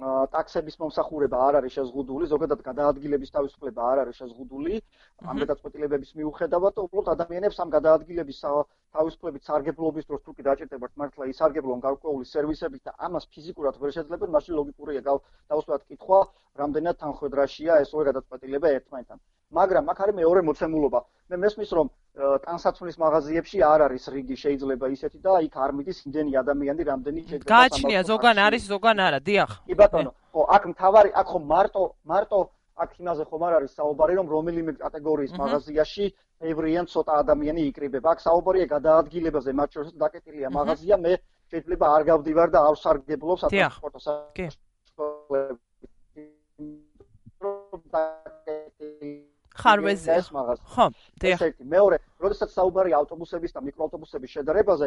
[0.00, 4.78] ტაქსების მომსახურება არ არის შეზღუდული, ზოგადად გადაადგილების თავისუფლება არ არის შეზღუდული
[5.32, 8.40] ამ გადაწყვეტილებების მიუხედავად, უბრალოდ ადამიანებს ამ გადაადგილების
[8.96, 14.34] თავისუფლებით სარგებლობის დროს თუ კი დაჭირდებათ მართლა ისარგებლონ გარკვეული სერვისებით და ამას ფიზიკურად ვერ შეძლებენ,
[14.36, 16.20] მაშინ ლოგიკურია დავუსვათ კითხვა,
[16.62, 19.20] რამდენად თანხმედრაშია ეს ორი გადაწყვეტილება ერთმანეთთან.
[19.58, 21.00] მაგრამ აქ არის მეორე მოცემულობა.
[21.30, 21.86] მე მესმის რომ
[22.44, 27.52] ტანსაცმლის მაღაზიებში არ არის რიგი შეიძლება ისეთი და იქ არ მიდის იმდენი ადამიანი, რამდენი შეიძლება
[27.52, 29.50] გააჩნია ზოგან არის, ზოგან არა, დიახ.
[29.68, 32.38] კი ბატონო, ხო, აქ მთავარი, აქ ხო მარტო, მარტო
[32.82, 36.04] აქ იმაზე ხომ არ არის საუბარი, რომ რომელიმე კატეგორიის მაღაზიაში
[36.52, 38.08] ევრიან ცოტა ადამიანი იკრიბება.
[38.12, 41.12] აქ საუბარია გადაადგილებაზე, მათ შორის დაკეტილია მაღაზია, მე
[41.52, 44.00] შეიძლება არ გავდივარ და არ სარგებლობ სატრანსპორტო
[44.36, 44.46] კი.
[49.62, 50.16] ხარვეზია.
[50.74, 50.86] ხო,
[51.22, 51.38] დიახ.
[51.38, 54.86] ესეთი მეორე, როდესაც საუბარია ავტობუსების და მიკროავტობუსების შედარებაზე,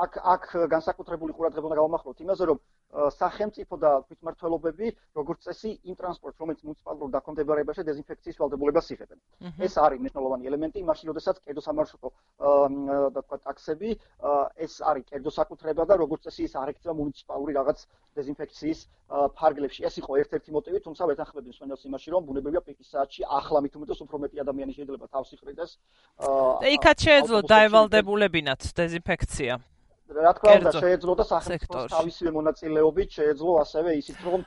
[0.00, 2.58] აქ აქ განსაკუთრებული ყურადღება უნდა გავამახვილოთ იმაზე, რომ
[2.90, 9.18] სახელმწიფო და თვითმმართველობები, როგორც წესი, იმ ტრანსპორტს, რომელიც მუნიციპალურ დაქვემდებარებაში დეზინფექციის ვალდებულებას იღებენ.
[9.62, 12.08] ეს არის მნიშვნელოვანი ელემენტი, მაშინ როდესაც კედო სამარშრუტო
[13.14, 13.90] და თქვა ტაქსები,
[14.58, 17.78] ეს არის კედო საკუთრება და როგორც წესი ის არ ექცევა მუნიციპალური რაღაც
[18.18, 18.78] დეზინფექციის
[19.38, 19.80] ფარგლებში.
[19.86, 24.00] ეს იყო ერთ-ერთი მოტივი, თუმცა ვეთანხმები მსმენელს იმაში, რომ ბუნებრივია პიკის საათში ახლა მით უმეტეს
[24.02, 25.70] უფრო მეტი ადამიანი შეიძლება თავს იხრიდეს.
[26.62, 29.52] და იქაც შეეძლო დაევალდებულებინათ დეზინფექცია.
[30.10, 34.40] რა თქმა უნდა შეეძლო და სახელმწიფოს თავისივე მონაწილეობით შეეძლო ასევე ისიც რომ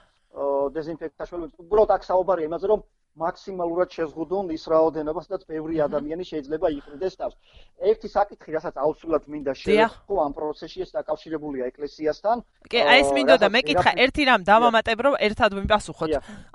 [0.75, 2.81] დეზინფექტაციის უბრალოდ აქ საუბარია იმაზე რომ
[3.13, 7.35] მაქსიმალურად შეზღუდონ ის რაოდენობას და ბევრი ადამიანი შეიძლება იყრიდეს თავს.
[7.77, 12.37] ერთი საკითხი, რასაც აუცილებლად მინდა შევეხო ამ პროცესში, ეს დაკავშირებულია ეკლესიასთან.
[12.73, 13.47] კი, აი ეს მინდოდა.
[13.53, 16.09] მეკითხა, ერთი რამ დავამატებ, რომ ერთად ვიმპასუხოთ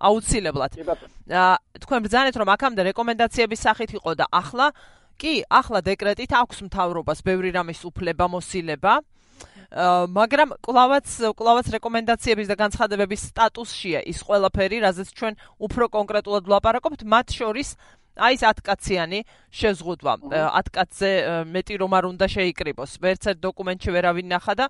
[0.08, 0.72] აუცილებლად.
[1.30, 4.74] აა თქვენ ბრძანეთ, რომ აქამდე რეკომენდაციების სახით იყო და ახლა
[5.18, 9.02] კი, ახლა დეკრეტით აქვს მთავრობას ბევრი რამის უფლება მოსილება.
[9.68, 17.26] მაგრამ კლავაც კლავაც რეკომენდაციების და განცხადებების სტატუსშია ის ყველაფერი, რაზეც ჩვენ უფრო კონკრეტულად ვლაპარაკობთ, მათ
[17.36, 17.76] შორის
[18.16, 19.20] აი ეს 10 კაციანი
[19.52, 20.12] შეზღუდვა.
[20.32, 21.10] 10 კაცზე
[21.52, 22.90] მეტი რომ არ უნდა შეიკრიბოს.
[22.98, 24.66] ვერცერთ დოკუმენტში ვერავინ ნახა და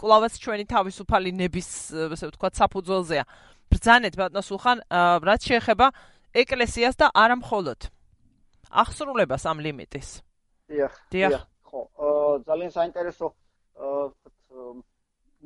[0.00, 1.68] კლავაც ჩვენი თავისუფალი ნების,
[2.14, 3.24] ასე ვთქვათ, საფუძველზეა.
[3.66, 4.78] ბრძანეთ ბატონო სულხან,
[5.26, 5.86] რაც შეეხება
[6.36, 7.95] ეკლესიას და არა მხოლოდ
[8.70, 10.08] ახსრულებას ამ ლიმიტის.
[10.70, 10.92] დიახ.
[11.12, 11.40] დიახ.
[11.66, 11.80] ხო,
[12.46, 13.26] ძალიან საინტერესო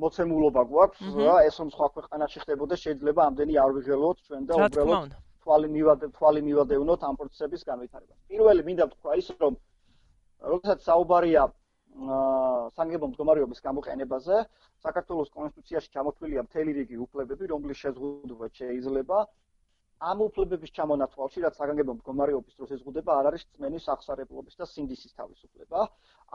[0.01, 5.13] მოცემულობა გვაქვს, რა, ეს რომ სხვა ქვეყანაში ხდებოდა, შეიძლება ამდენი არ ვიღელოთ ჩვენ და უბრალოდ
[5.41, 8.19] თვალი მივადე თვალი მივადევნოთ ამ პროცესების განვითარებას.
[8.31, 9.55] პირველი მინდა ვთქვა ის, რომ
[10.53, 11.43] როდესაც საუბარია
[12.77, 14.37] სანგებო მდგომარეობის გამოყენებაზე,
[14.85, 19.19] საქართველოს კონსტიტუციაში ჩამოთვლილია მთელი რიგი უფლებები, რომლის შეზღუდვა შეიძლება
[20.01, 25.81] ამ უფლებების ჩამონათვალში, რაც საგანგებო მდგომარეობის დროს ეზღუდება, არ არის წმენის აღსარებლობის და სინდისის თავისუფლება.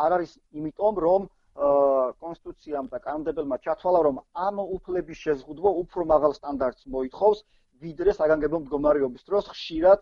[0.06, 1.22] არ არის იმიტომ, რომ
[1.56, 4.16] კონსტიტუციამ და კანონმდებელმა ჩათვალა, რომ
[4.48, 7.40] ამ უფლების შეზღუდვა უფრო მაღალ სტანდარტს მოითხოვს,
[7.82, 10.02] ვიდრე საგანგებო მდგომარეობის დროს ხშირად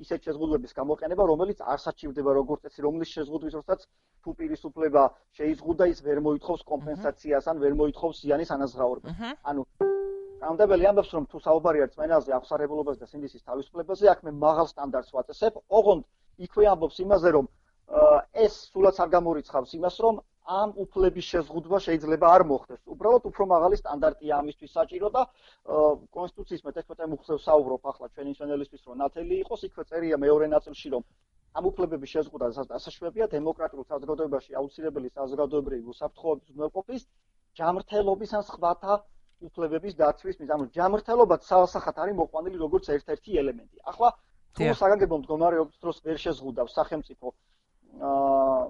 [0.00, 3.80] ისეთ შეზღუდვების გამოყენება, რომელიც არ საჭირდება როგორც წესი, რომლის შეზღუდვის დროსაც
[4.24, 5.02] თუ პირისუფლება
[5.36, 9.16] შეიზღუდა, ის ვერ მოითხოვს კომპენსაციას ან ვერ მოითხოვს ზიანის ანაზღაურებას.
[9.44, 9.66] ანუ
[10.40, 15.58] კანონმდებელი ამბობს რომ თუ საუბარია რწმენაზე აღსარებულობას და სინდისის თავისუფლებაზე აქ მე მაღალ სტანდარტს ვაწესებ.
[15.78, 16.04] ოღონდ
[16.46, 17.48] იქვე ამბობს იმაზე რომ
[18.44, 20.20] ეს სულაც არ გამორიცხავს იმას რომ
[20.60, 22.80] ამ უფლების შეზღუდვა შეიძლება არ მოხდეს.
[22.94, 25.22] უბრალოდ უფრო მაღალი სტანდარტია ამისთვის საჭირო და
[26.16, 29.60] კონსტიტუციის მე-11 მუხლებს საუბრობ ახლა ჩვენი ჩვენელისთვის რომ ნათელი იყოს.
[29.68, 31.02] იქვე წერია მეორე ნაწილში რომ
[31.58, 37.02] ამ უფლებების შეზღუდვა დასაშვებია დემოკრატიულ საზოგადოებაში აუცილებელი საზოგადოებრივი უსაფრთხოების უზრუნველყოფის
[37.60, 38.94] ჯამრთელობის ან სხვათა
[39.48, 40.54] უფლებების დაცვის მიზნით.
[40.56, 43.78] ანუ ჯამრთელობა საალსახად არის მოყვანილი როგორც ერთ-ერთი ელემენტი.
[43.90, 44.08] ახლა
[44.54, 47.26] თუ საგანგებო მდგომარეობის დროს ვერ შეზღუდავს სახელმწიფო
[48.08, 48.62] აა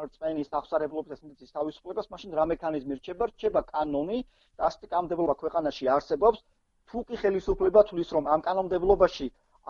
[0.00, 3.24] არწმენის აღსარებლობის ესმის თავისუფლებას, მაშინ რა მექანიზმი რჩება?
[3.30, 4.18] რჩება კანონი
[4.56, 6.38] და ასეთი კანონმდებლობა ქვეყანაში არსებობს.
[6.90, 9.26] თუ კი ხელისუფლება თulis რომ ამ კანონმდებლობაში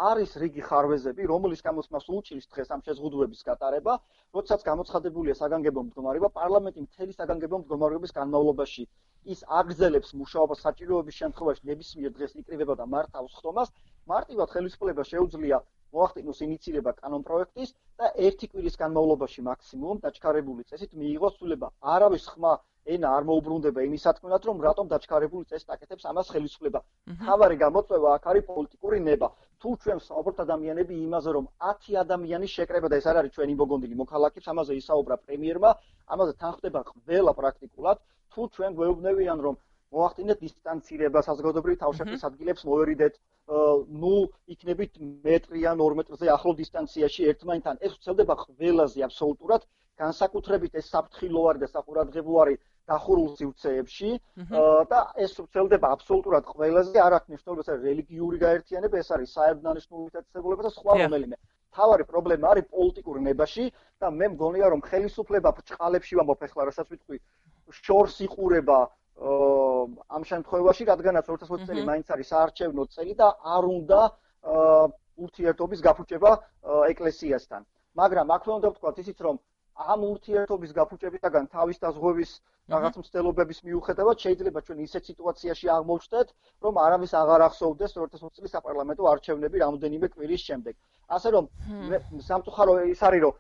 [0.09, 3.96] არის რიგი ხარვეზები, რომლის გამოც მას უჭირს დღეს ამ შეზღუდვების გატარება,
[4.37, 8.87] როდესაც გამოცხადებულია საგანგებო მდგომარეობა, პარლამენტი მთელი საგანგებო მდგომარეობის განმავლობაში
[9.35, 13.72] ის აგზელებს მუშაობას საჭიროების შემთხვევაში ნებისმიერ დღეს იკრიბება და მართავს ხდომას,
[14.12, 15.59] მარტივად ხელისუფლება შეუძლია
[15.96, 21.70] მოახდინოს ინიცირება კანონპროექტის და ერთი კვირის განმავლობაში მაქსიმუმ დაჩქარებული წესით მიიღოს სულება.
[21.94, 22.52] არავის ხმა
[22.94, 26.80] ენა არ მოუბრუნდება იმის თქმით, რომ რატომ დაჩქარებული წესი დაკეთებს ამას ხელისუფლება.
[27.26, 29.28] თავარი გამოწვევა აქ არის პოლიტიკური ნება.
[29.61, 33.94] თუ ჩვენ საუბრობთ ადამიანები იმაზე, რომ 10 ადამიანის შეკრება და ეს არ არის ჩვენი მოგონდილი
[34.02, 35.70] მოქალაქის, ამაზე ისაუბრა პრემიერმა,
[36.14, 37.98] ამაზე თანხდება ყველა პრაქტიკულად.
[38.35, 39.55] თუ ჩვენ გვეუბნებიან რომ
[39.95, 43.14] მოახდინეთ დისტანცირება საზოგადოებრივი თავშეყრის ადგილებს მოერიდეთ
[44.03, 44.16] ნუ
[44.55, 47.81] იქნებით მეტრი ან 2 მეტრზე ახლო დისტანციაში ერთმანეთთან.
[47.87, 49.62] ეს უცელდება ყველაზე აბსოლუტურად.
[50.01, 52.55] განსაკუთრებით ეს საფრთხილოვარი და საყურადღებოარი
[52.90, 54.11] დახურულ სივრცეებში
[54.93, 56.97] და ეს ვრცელდება აბსოლუტურად ყველაზე.
[57.07, 61.37] არ აქვს მნიშვნელობას რელიგიური გაერთიანება, ეს არის საერთაშორისო დაწესებულება და სხვა რომელიმე.
[61.76, 63.66] თავარი პრობლემა არის პოლიტიკური ნებაში
[64.00, 67.18] და მე მგონია რომ ხელისუფლება ბრჭყალებში ვამბობ ახლა რასაც ვიტყვი
[67.83, 68.78] შორს იყურება
[69.20, 74.00] ამ შემთხვევაში რადგანაც 2020 წელი მაინც არის საარჩევნო წელი და არ უნდა
[75.20, 76.30] ურთიერთობის გაფუჭება
[76.92, 77.62] ეკლესიასთან.
[78.00, 79.37] მაგრამ აქვე უნდა ვთქვათ ისიც რომ
[79.81, 82.33] ამ ურთიერთობის გაფუჭებისაგან თავის დაზღვევის
[82.75, 86.29] რაღაც მცდელობების მიუხედავად შეიძლება ჩვენ ისეთ სიტუაციაში აღმოჩნდეთ,
[86.66, 90.75] რომ არავის აღარ ახსოვდეს 2020 წლის საპარლამენტო არჩევნები რამოდენიმე კვირის შემდეგ.
[91.16, 91.45] ასე რომ
[92.29, 93.35] სამწუხარო ის არის რომ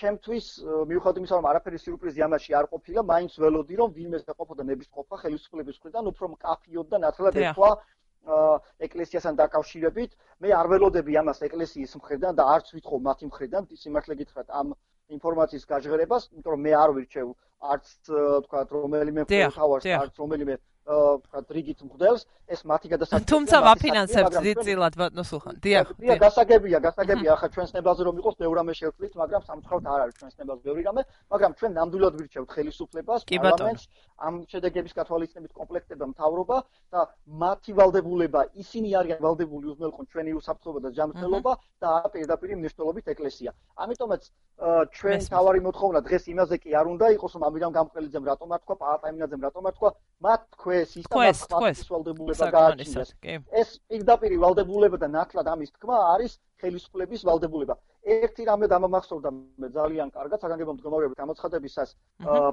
[0.00, 0.46] ჩემთვის
[0.90, 5.16] მიუხედავად იმისა რომ არაფერი სიურპრიზი ამაში არ ყოფილა, მაინც ველოდი რომ ვინმე შეყოფოდა ნების ყოფა
[5.22, 7.70] ხელისუფლების მხრიდან უფრო მკაფიოდ და ნათლად ეთქვა
[8.86, 10.10] ეკლესიასთან დაკავშირებით.
[10.40, 14.76] მე არ ველოდები ამას ეკლესიის მხრიდან და არც ვითხოვ მათი მხრიდან სიმართლე გითხრათ ამ
[15.16, 17.86] ინფორმაციის გაჟღერებას, იმიტომ რომ მე არ ვირჩევ არც
[18.46, 20.54] თქვა რომელიმე თავარს, არც რომელიმე
[20.86, 23.26] თქვა რიგით მღდელს, ეს მათი გადასახადი.
[23.30, 24.34] თუმცა ვაფინანსებთ
[24.66, 25.54] ძილად ბატონო სულხან.
[25.62, 25.86] დიახ.
[26.02, 30.14] დიახ, გასაგებია, გასაგებია, ახლა ჩვენს ნებაზე რომ იყოს ბევრი რამე შევთვლით, მაგრამ სამწუხაროდ არ არის
[30.20, 33.84] ჩვენს ნებაზე ბევრი რამე, მაგრამ ჩვენ ნამდვილად ვირჩევთ ხელისუფლებას, პარლამენტს,
[34.20, 36.56] ამ შედეგების გათვალისწინებით კომპლექტება მთავრობა
[36.92, 37.00] და
[37.40, 43.50] მათი ვალდებულება, ისინი არიან ვალდებული უზნელყონ ჩვენი უსაფრთხოება და ჯანმრთელობა და პირდაპირ მნიშვნელობით ეკლესია.
[43.80, 44.22] ამიტომაც
[44.92, 48.76] ჩვენ თავარი მოთხოვნა დღეს იმაზე კი არ უნდა იყოს, რომ ამიდან გამყელიძემ რატომ არ თქვა,
[48.84, 49.90] პაატაიმინაძემ რატომ არ თქვა,
[50.20, 50.40] მათ
[50.70, 53.10] თქვეს ის და მათ ვალდებულება გააჩნიათ.
[53.60, 57.74] ეს პირდაპირ ვალდებულება და ნათლად ამის თქმა არის ხელისუფლების ვალდებულება.
[58.00, 59.30] ერთი რამე დამამახსოვრდა
[59.60, 61.90] მე ძალიან კარგად საგანგებო მდგომარეობის გამოცხადებისას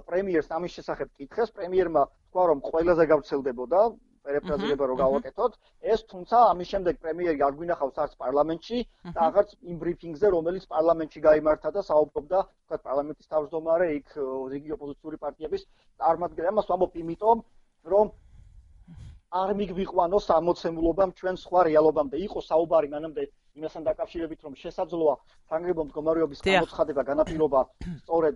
[0.09, 3.79] პრემიერს ამის შესახებ კითხეს, პრემიერმა თქვა რომ ყველაზე გავრცელდებოდა
[4.27, 5.53] პერეფრაზირება რო გავაკეთოთ,
[5.87, 8.77] ეს თუმცა ამის შემდეგ პრემიერი არ გვინახავს არც პარლამენტში
[9.15, 14.07] და აღარც იმ ბრიფინგზე, რომელიც პარლამენტში გამართა და საუბრობდა, თქვა პარლამენტის თავმჯდომარე იქ
[14.51, 15.63] რიგი ოპოზიციური პარტიების
[15.99, 16.51] წარმომადგენლები.
[16.51, 17.37] ამას ვამბობ იმიტომ,
[17.93, 18.13] რომ
[19.41, 22.15] არ მიგვიყვანო სამოცემულობამ ჩვენ სხვა რეალობამდე.
[22.27, 23.23] იყო საუბარი მანამდე
[23.57, 25.13] იმასთან დაკავშირებით რომ შესაძლოა
[25.49, 27.61] სანგრებო მდგომარეობის გამოცხადება განაპირობა
[28.01, 28.35] სწორედ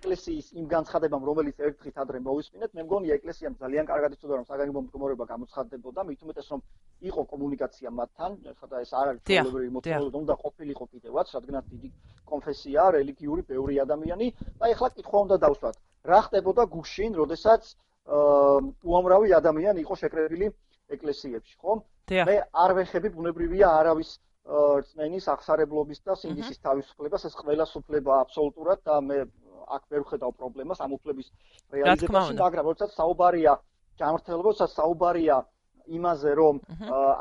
[0.00, 4.82] ეკლესიის იმ განცხადებამ რომელიც ერთხით ადრე მოვისმინეთ მე მგონია ეკლესიამ ძალიან კარგად იცოდა რომ სანგრებო
[4.86, 6.64] მდგომარეობა გამოცხადდებოდა მით უმეტეს რომ
[7.10, 11.88] იყო კომუნიკაცია მათთან ხოდა ეს არ არის პრობლემური მოთხოვნა უნდა ყოფილიყო კიდევაც რადგანაც დიდი
[12.30, 14.26] კონფესია რელიგიური ბევრი ადამიანი.
[14.58, 15.76] და ეხლა კითხვა უნდა დავსვათ.
[16.10, 17.62] რა ხდებოდა გუშინ როდესაც
[18.08, 20.50] უამრავი ადამიანი იყო შეკრებილი
[20.96, 21.78] ეკლესიებში, ხო?
[22.10, 24.18] მე არ ვეხები ბუნებრივია არავის
[24.50, 29.18] რწმენის აღსარებლობის და სინდისის თავისუფლებას, ეს ყველა სუფლება აბსოლუტურად და მე
[29.70, 31.26] აქ ვერ ვხედავ პრობლემას ამ უფლების
[31.70, 33.52] რეალიზებაში, მაგრამ როდესაც საუბარია
[34.00, 35.36] ჯანმრთელობაზე, საუბარია
[35.98, 36.60] იმაზე, რომ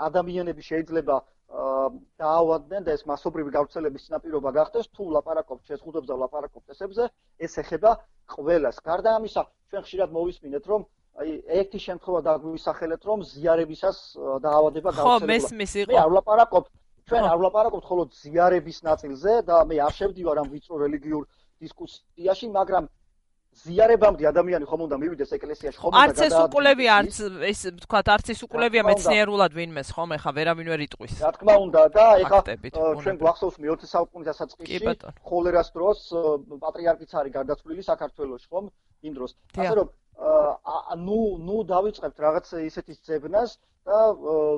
[0.09, 7.09] ადამიანები შეიძლება დაავადდნენ და ეს მასობრივი გავრცელების წინაპირობა გახდეს, თუ ლაპარაკობთ შეზღუდებზე და ლაპარაკობთ ესებზე,
[7.41, 7.91] ეს ეხება
[8.29, 8.77] ყველას.
[8.85, 9.41] გარდა ამისა,
[9.73, 10.81] ჩვენ ხშირად მოვისმინეთ, რომ
[11.19, 13.97] აი ერთი შემთხვევა დაგვისახელეთ, რომ ზიარებისას
[14.45, 15.25] დაავადება გავრცელდება.
[15.25, 15.89] ხო, მესმის იყო.
[15.89, 16.65] მე არ ლაპარაკობ,
[17.09, 21.23] ჩვენ არ ლაპარაკობთ ხოლმე ზიარების ნაწილზე და მე არ შევდივარ ამ ვიწრო რელიგიურ
[21.59, 22.83] დისკუსიაში, მაგრამ
[23.59, 27.15] ზიარებამდე ადამიანი ხომ უნდა მივიდეს ეკლესიაში ხომ უნდა არც ეს უკულები არც
[27.51, 31.81] ეს თქვა არც ეს უკულებია მეცნიერულად ვინმეს ხომ ეხა ვერავინ ვერ იტყვის რა თქმა უნდა
[31.97, 32.39] და ეხა
[33.03, 34.79] ჩვენ გვახსოვს მე-20 საუკუნის დასაწყისში
[35.27, 35.99] ხოლერას დროს
[36.63, 38.71] პატრიარქიც არის გარდაცვლილი საქართველოს ხომ?
[39.03, 39.31] იმ დროს.
[39.55, 39.88] ასე რომ
[41.07, 43.51] ნუ ნუ დავიწყებთ რაღაც ისეთის ძებნას
[43.88, 43.99] და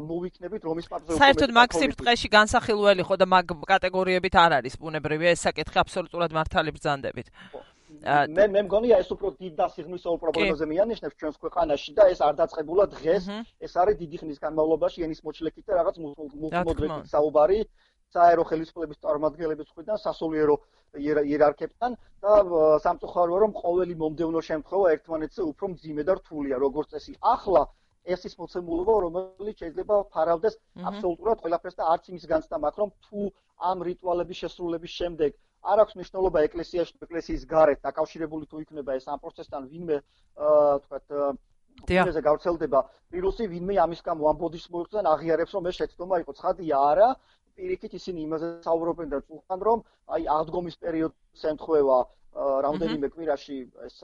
[0.09, 5.35] მოვიქნებით რომის პაპზე უკვე საერთოდ მაქსიმ დღეში განსახილველი ხო და მაგ კატეგორიებით არ არის ბუნებრივია
[5.37, 7.27] ეს საკითხი აბსოლუტურად მართალი ბრძანდებით
[8.37, 12.35] მე მე მგონია ეს უფრო დიდ და სიღრმისეულ პრობლემაზე მიანიშნებს ჩვენს ქვეყანაში და ეს არ
[12.41, 13.27] დაწყებულა დღეს
[13.67, 17.59] ეს არის დიდი ხნის განმავლობაში ენის მოჩლექით და რაღაც მულტიმოდრეტის საუბარი
[18.15, 20.55] საერო ხელისუფლების წარმომადგენლების მხრიდან სასულიერო
[21.01, 22.33] იერარქებთან და
[22.85, 27.13] სამწუხაროა რომ ყოველი მომდევნო შემთხვევა ერთმანეთზე უფრო მძიმე და რთულია როგორც წესი.
[27.35, 27.63] ახლა
[28.15, 30.57] ეს ის მოცემულობა რომელიც შეიძლება ფარავდეს
[30.89, 33.31] აბსოლუტურად ყველაფერს და არც იმის განცდა მაქვს რომ თუ
[33.71, 39.19] ამ რიტუალების შესრულების შემდეგ არ აქვს მნიშვნელობა ეკლესიაში, ეკლესიის გარეთ დაკავშირებული თუ იქნება ეს ამ
[39.21, 39.97] პროცესთან ვინმე
[40.83, 41.05] თქვათ
[41.87, 42.05] დიახ.
[42.27, 42.79] გავრცელდება.
[43.13, 46.31] ვირუსი, ვინმე ამის გამო ამბოდის მოიხსენ აღიარებს რომ ეს შეცდომა იყო.
[46.39, 47.09] ცხადია არა
[47.57, 49.79] პირიქით ისინი იმაზე საუბრობენ და წუხან რომ
[50.15, 51.99] აი აღდგომის პერიოდს ემთხვევა
[52.31, 53.97] რამდენიმე კვირაში ეს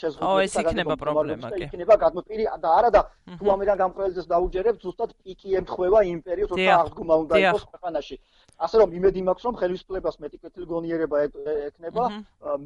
[0.00, 1.68] შეზღუდვა ო ეს იქნება პრობლემა კი.
[1.68, 3.02] იქნება გადმოპირი და არა და
[3.36, 8.16] თუ ამერან გამყრელდეს დაუჯერებ ზუსტად პიკი ემთხვევა იმ პერიოდს როცა აღდგომა უნდა იყოს ქვეყანაში
[8.66, 12.06] ასე რომ იმედი მაქვს რომ ხელისუფლებას მეტი კეთილგონიერება ექნება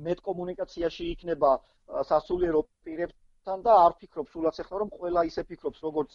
[0.07, 1.50] მეტ კომუნიკაციაში იქნება
[2.11, 6.11] სასულიერო პირებს ადამიანებთან და არ ფიქრობ სულაც ახლა რომ ყველა ისე ფიქრობს როგორც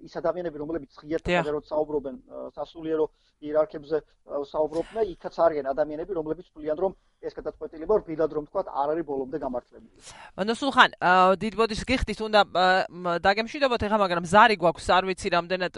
[0.00, 2.16] ის ადამიანები რომლებიც ღიერთად საუბრობენ
[2.56, 3.06] სასულიერო
[3.40, 4.00] იერარქებზე
[4.48, 9.38] საუბრობენ იქაც არიან ადამიანები რომლებიც თვლიან რომ ეს გადაწყვეტილება რბილად რომ თქვა არ არის ბოლომდე
[9.44, 9.90] გამართლებული.
[10.40, 10.90] ანუ სულხან
[11.42, 12.40] დიდ ბოდიშს გიხდით უნდა
[13.28, 15.72] დაგემშვიდობოთ ეხა მაგრამ ზარი გვაქვს არ ვიცი რამდენად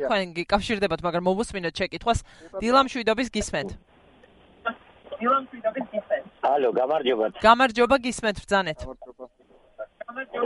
[0.00, 2.18] თქვენ გიკავშირდებათ მაგრამ მომუსმინოთ შეკითხვას
[2.58, 3.70] დილამშვიდობის გისმენთ.
[5.20, 6.24] დილამშვიდობის გისმენთ.
[6.42, 7.26] ალო გამარჯობა.
[7.44, 9.39] გამარჯობა გისმენთ ბრძანეთ.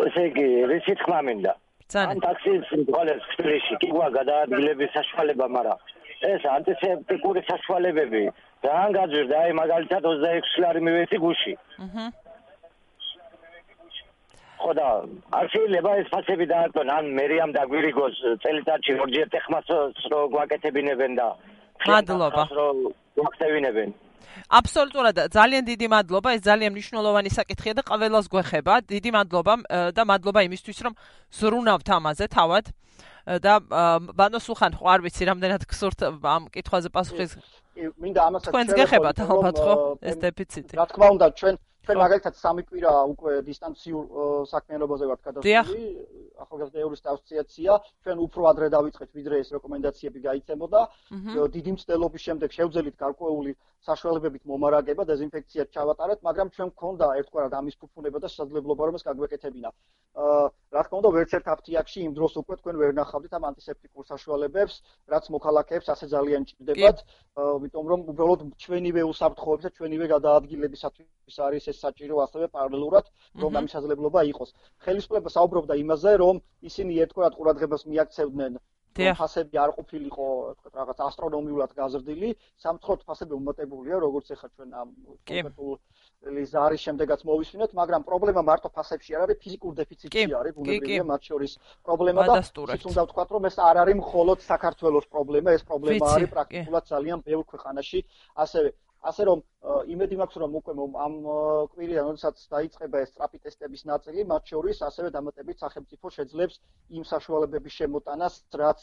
[0.09, 1.53] ესე იგი რისი თქმა მინდა?
[1.85, 2.11] ბრძანეთ.
[2.11, 5.79] ან ტაქსის მძღოლებს ქრიში კი გვა გადაადგილების საშუალება მაგრამ
[6.25, 8.23] ეს ანტისეპტიკური საშუალებები
[8.65, 12.07] ძალიან გაძვირდა აი მაგალითად 26 ლარი მივეცი გუში აჰა
[14.65, 14.87] ხოდა
[15.39, 19.67] არ შეიძლება ეს ფასები დაარტყონ ან მერიამ დაგვირიგოს წელიწადში ორჯერ ტეხმას
[20.13, 21.29] რო გვაკეთებინებენ და
[21.89, 22.77] მადლობა რომ
[23.21, 23.91] გვაქცევინებენ
[24.59, 28.75] აბსოლუტურად ძალიან დიდი მადლობა ეს ძალიან მნიშვნელოვანი საკითხია და ყველას გვეხება.
[28.93, 29.55] დიდი მადლობა
[29.97, 30.95] და მადლობა იმისთვის რომ
[31.39, 32.65] ზრუნავთ ამაზე თავად.
[33.25, 33.57] და
[34.13, 37.33] ბანო სულხან ხო არ ვიცი რამდენად გსურთ ამ კითხვაზე პასუხის
[38.05, 40.77] მინდა ამასაც თქვენს გეხებათ ალბათ ხო ეს დეფიციტი.
[40.77, 41.55] რა თქმა უნდა ჩვენ
[41.85, 44.05] ჩვენ მაგალითად სამი კვირა უკვე დისტანციურ
[44.53, 45.83] საქმიანობაზე ვართ გადასული.
[46.45, 47.73] ახალგაზრდა ასოციაცია
[48.05, 50.81] ჩვენ უფრო ადრე დავიწყეთ ვიდრე ეს რეკომენდაციები გაიცემოდა.
[51.57, 53.53] დიდი მცდელობის შემდეგ შევძელით გარკვეული
[53.85, 59.71] საშუალებებით მომარაგება დეზინფექცია ჩავატარეთ მაგრამ ჩვენ მქონდა ერთგვარად ამის ფუფუნება და შესაძლებლობა რომ ეს გაგვეკეთებინა.
[60.75, 64.75] რა თქმა უნდა ვერც ერთ აფთიაქში იმ დროს უკვე თქვენ ვერ ნახავდით ამ ანტისეპტიკურ საშუალებებს
[65.13, 66.99] რაც მოქალაქეებს ასე ძალიან ჭირდებათ.
[67.37, 73.11] იმიტომ რომ უბრალოდ ჩვენივე უსაფრთხოებს და ჩვენივე გადაადგილებისათვის არის ეს საჭირო ასევე პარალელურად
[73.45, 74.55] რომ ამ შესაძლებლობა იყოს.
[74.87, 78.63] ხელისუფლება საუბრობდა იმაზე, რომ ისინი ერთგვარად ყურადღებას მიაქცევდნენ
[78.95, 80.27] ფასები არ ყოფილიყო
[80.71, 82.29] რაღაც ასტრონომიულად გაზრდილი,
[82.63, 84.89] სამწუხაროდ ფასები უმეტებულია, როგორც ახლა ჩვენ ამ
[85.31, 91.23] კონკრეტული ზარის შემდეგაც მოვისმინეთ, მაგრამ პრობლემა მარტო ფასებში არ არის, ფიზიკურ დეფიციტში არის, ბუნებრივია მათ
[91.31, 92.39] შორის პრობლემა და
[92.79, 97.19] ის უნდა ვთქვათ, რომ ეს არ არის მხოლოდ საქართველოს პრობლემა, ეს პრობლემა არის პრაქტიკულად ძალიან
[97.27, 97.99] ბევრ ქვეყანაში,
[98.47, 98.69] ასევე
[99.11, 99.39] ასე რომ
[99.95, 100.73] იმედი მაქვს რომ უკვე
[101.05, 101.15] ამ
[101.75, 106.61] კვირიდან როდესაც დაიწყება ეს სტრაპი ტესტების ნაწილი მათ შორის ასევე დამატებით სახელმწიფო შეძლებს
[106.99, 108.81] იმ საშუალებების შემოტანას რაც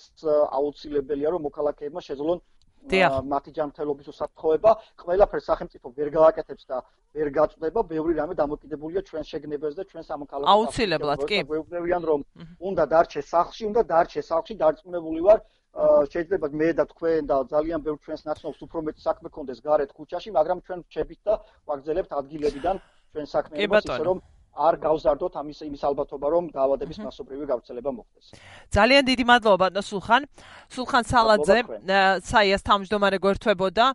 [0.61, 2.43] აუცილებელია რომ მოქალაქეებმა შეძლონ
[2.89, 4.71] მათი ჯანმრთელობის უსაფრთხოება
[5.05, 6.77] ყველაფერს სახელმწიფო ვერ გააკეთებს და
[7.13, 12.21] ვერ გაწდება ბევრი რამე დამოკიდებულია ჩვენ შეგნებაზე და ჩვენ სამოქალაქო აუცილებლად კი ვეუბნებიან რომ
[12.71, 15.39] უნდა დარჩეს სახლში უნდა დარჩეს სახლში დარწმუნებული ვარ
[15.71, 20.29] შეიძლება მე და თქვენ და ძალიან ბევრ ჩვენს ნაცნობს უფრო მეტი საქმე კონდეს გარეთ ქუჩაში,
[20.35, 21.33] მაგრამ ჩვენ ვჩებით და
[21.67, 22.75] ვაგზელებთ ადგილებიდან
[23.15, 24.17] ჩვენ საქმეებს ისე რომ
[24.51, 28.25] არ გავზარდოთ ამის იმის ალბათობა რომ დაავადების მასობრივი გავრცელება მოხდეს.
[28.75, 30.21] ძალიან დიდი მადლობა და სულხან.
[30.75, 31.57] სულხან სალაძე,
[32.19, 33.85] საიას თავმჯდომარე გვერდთვებოდა.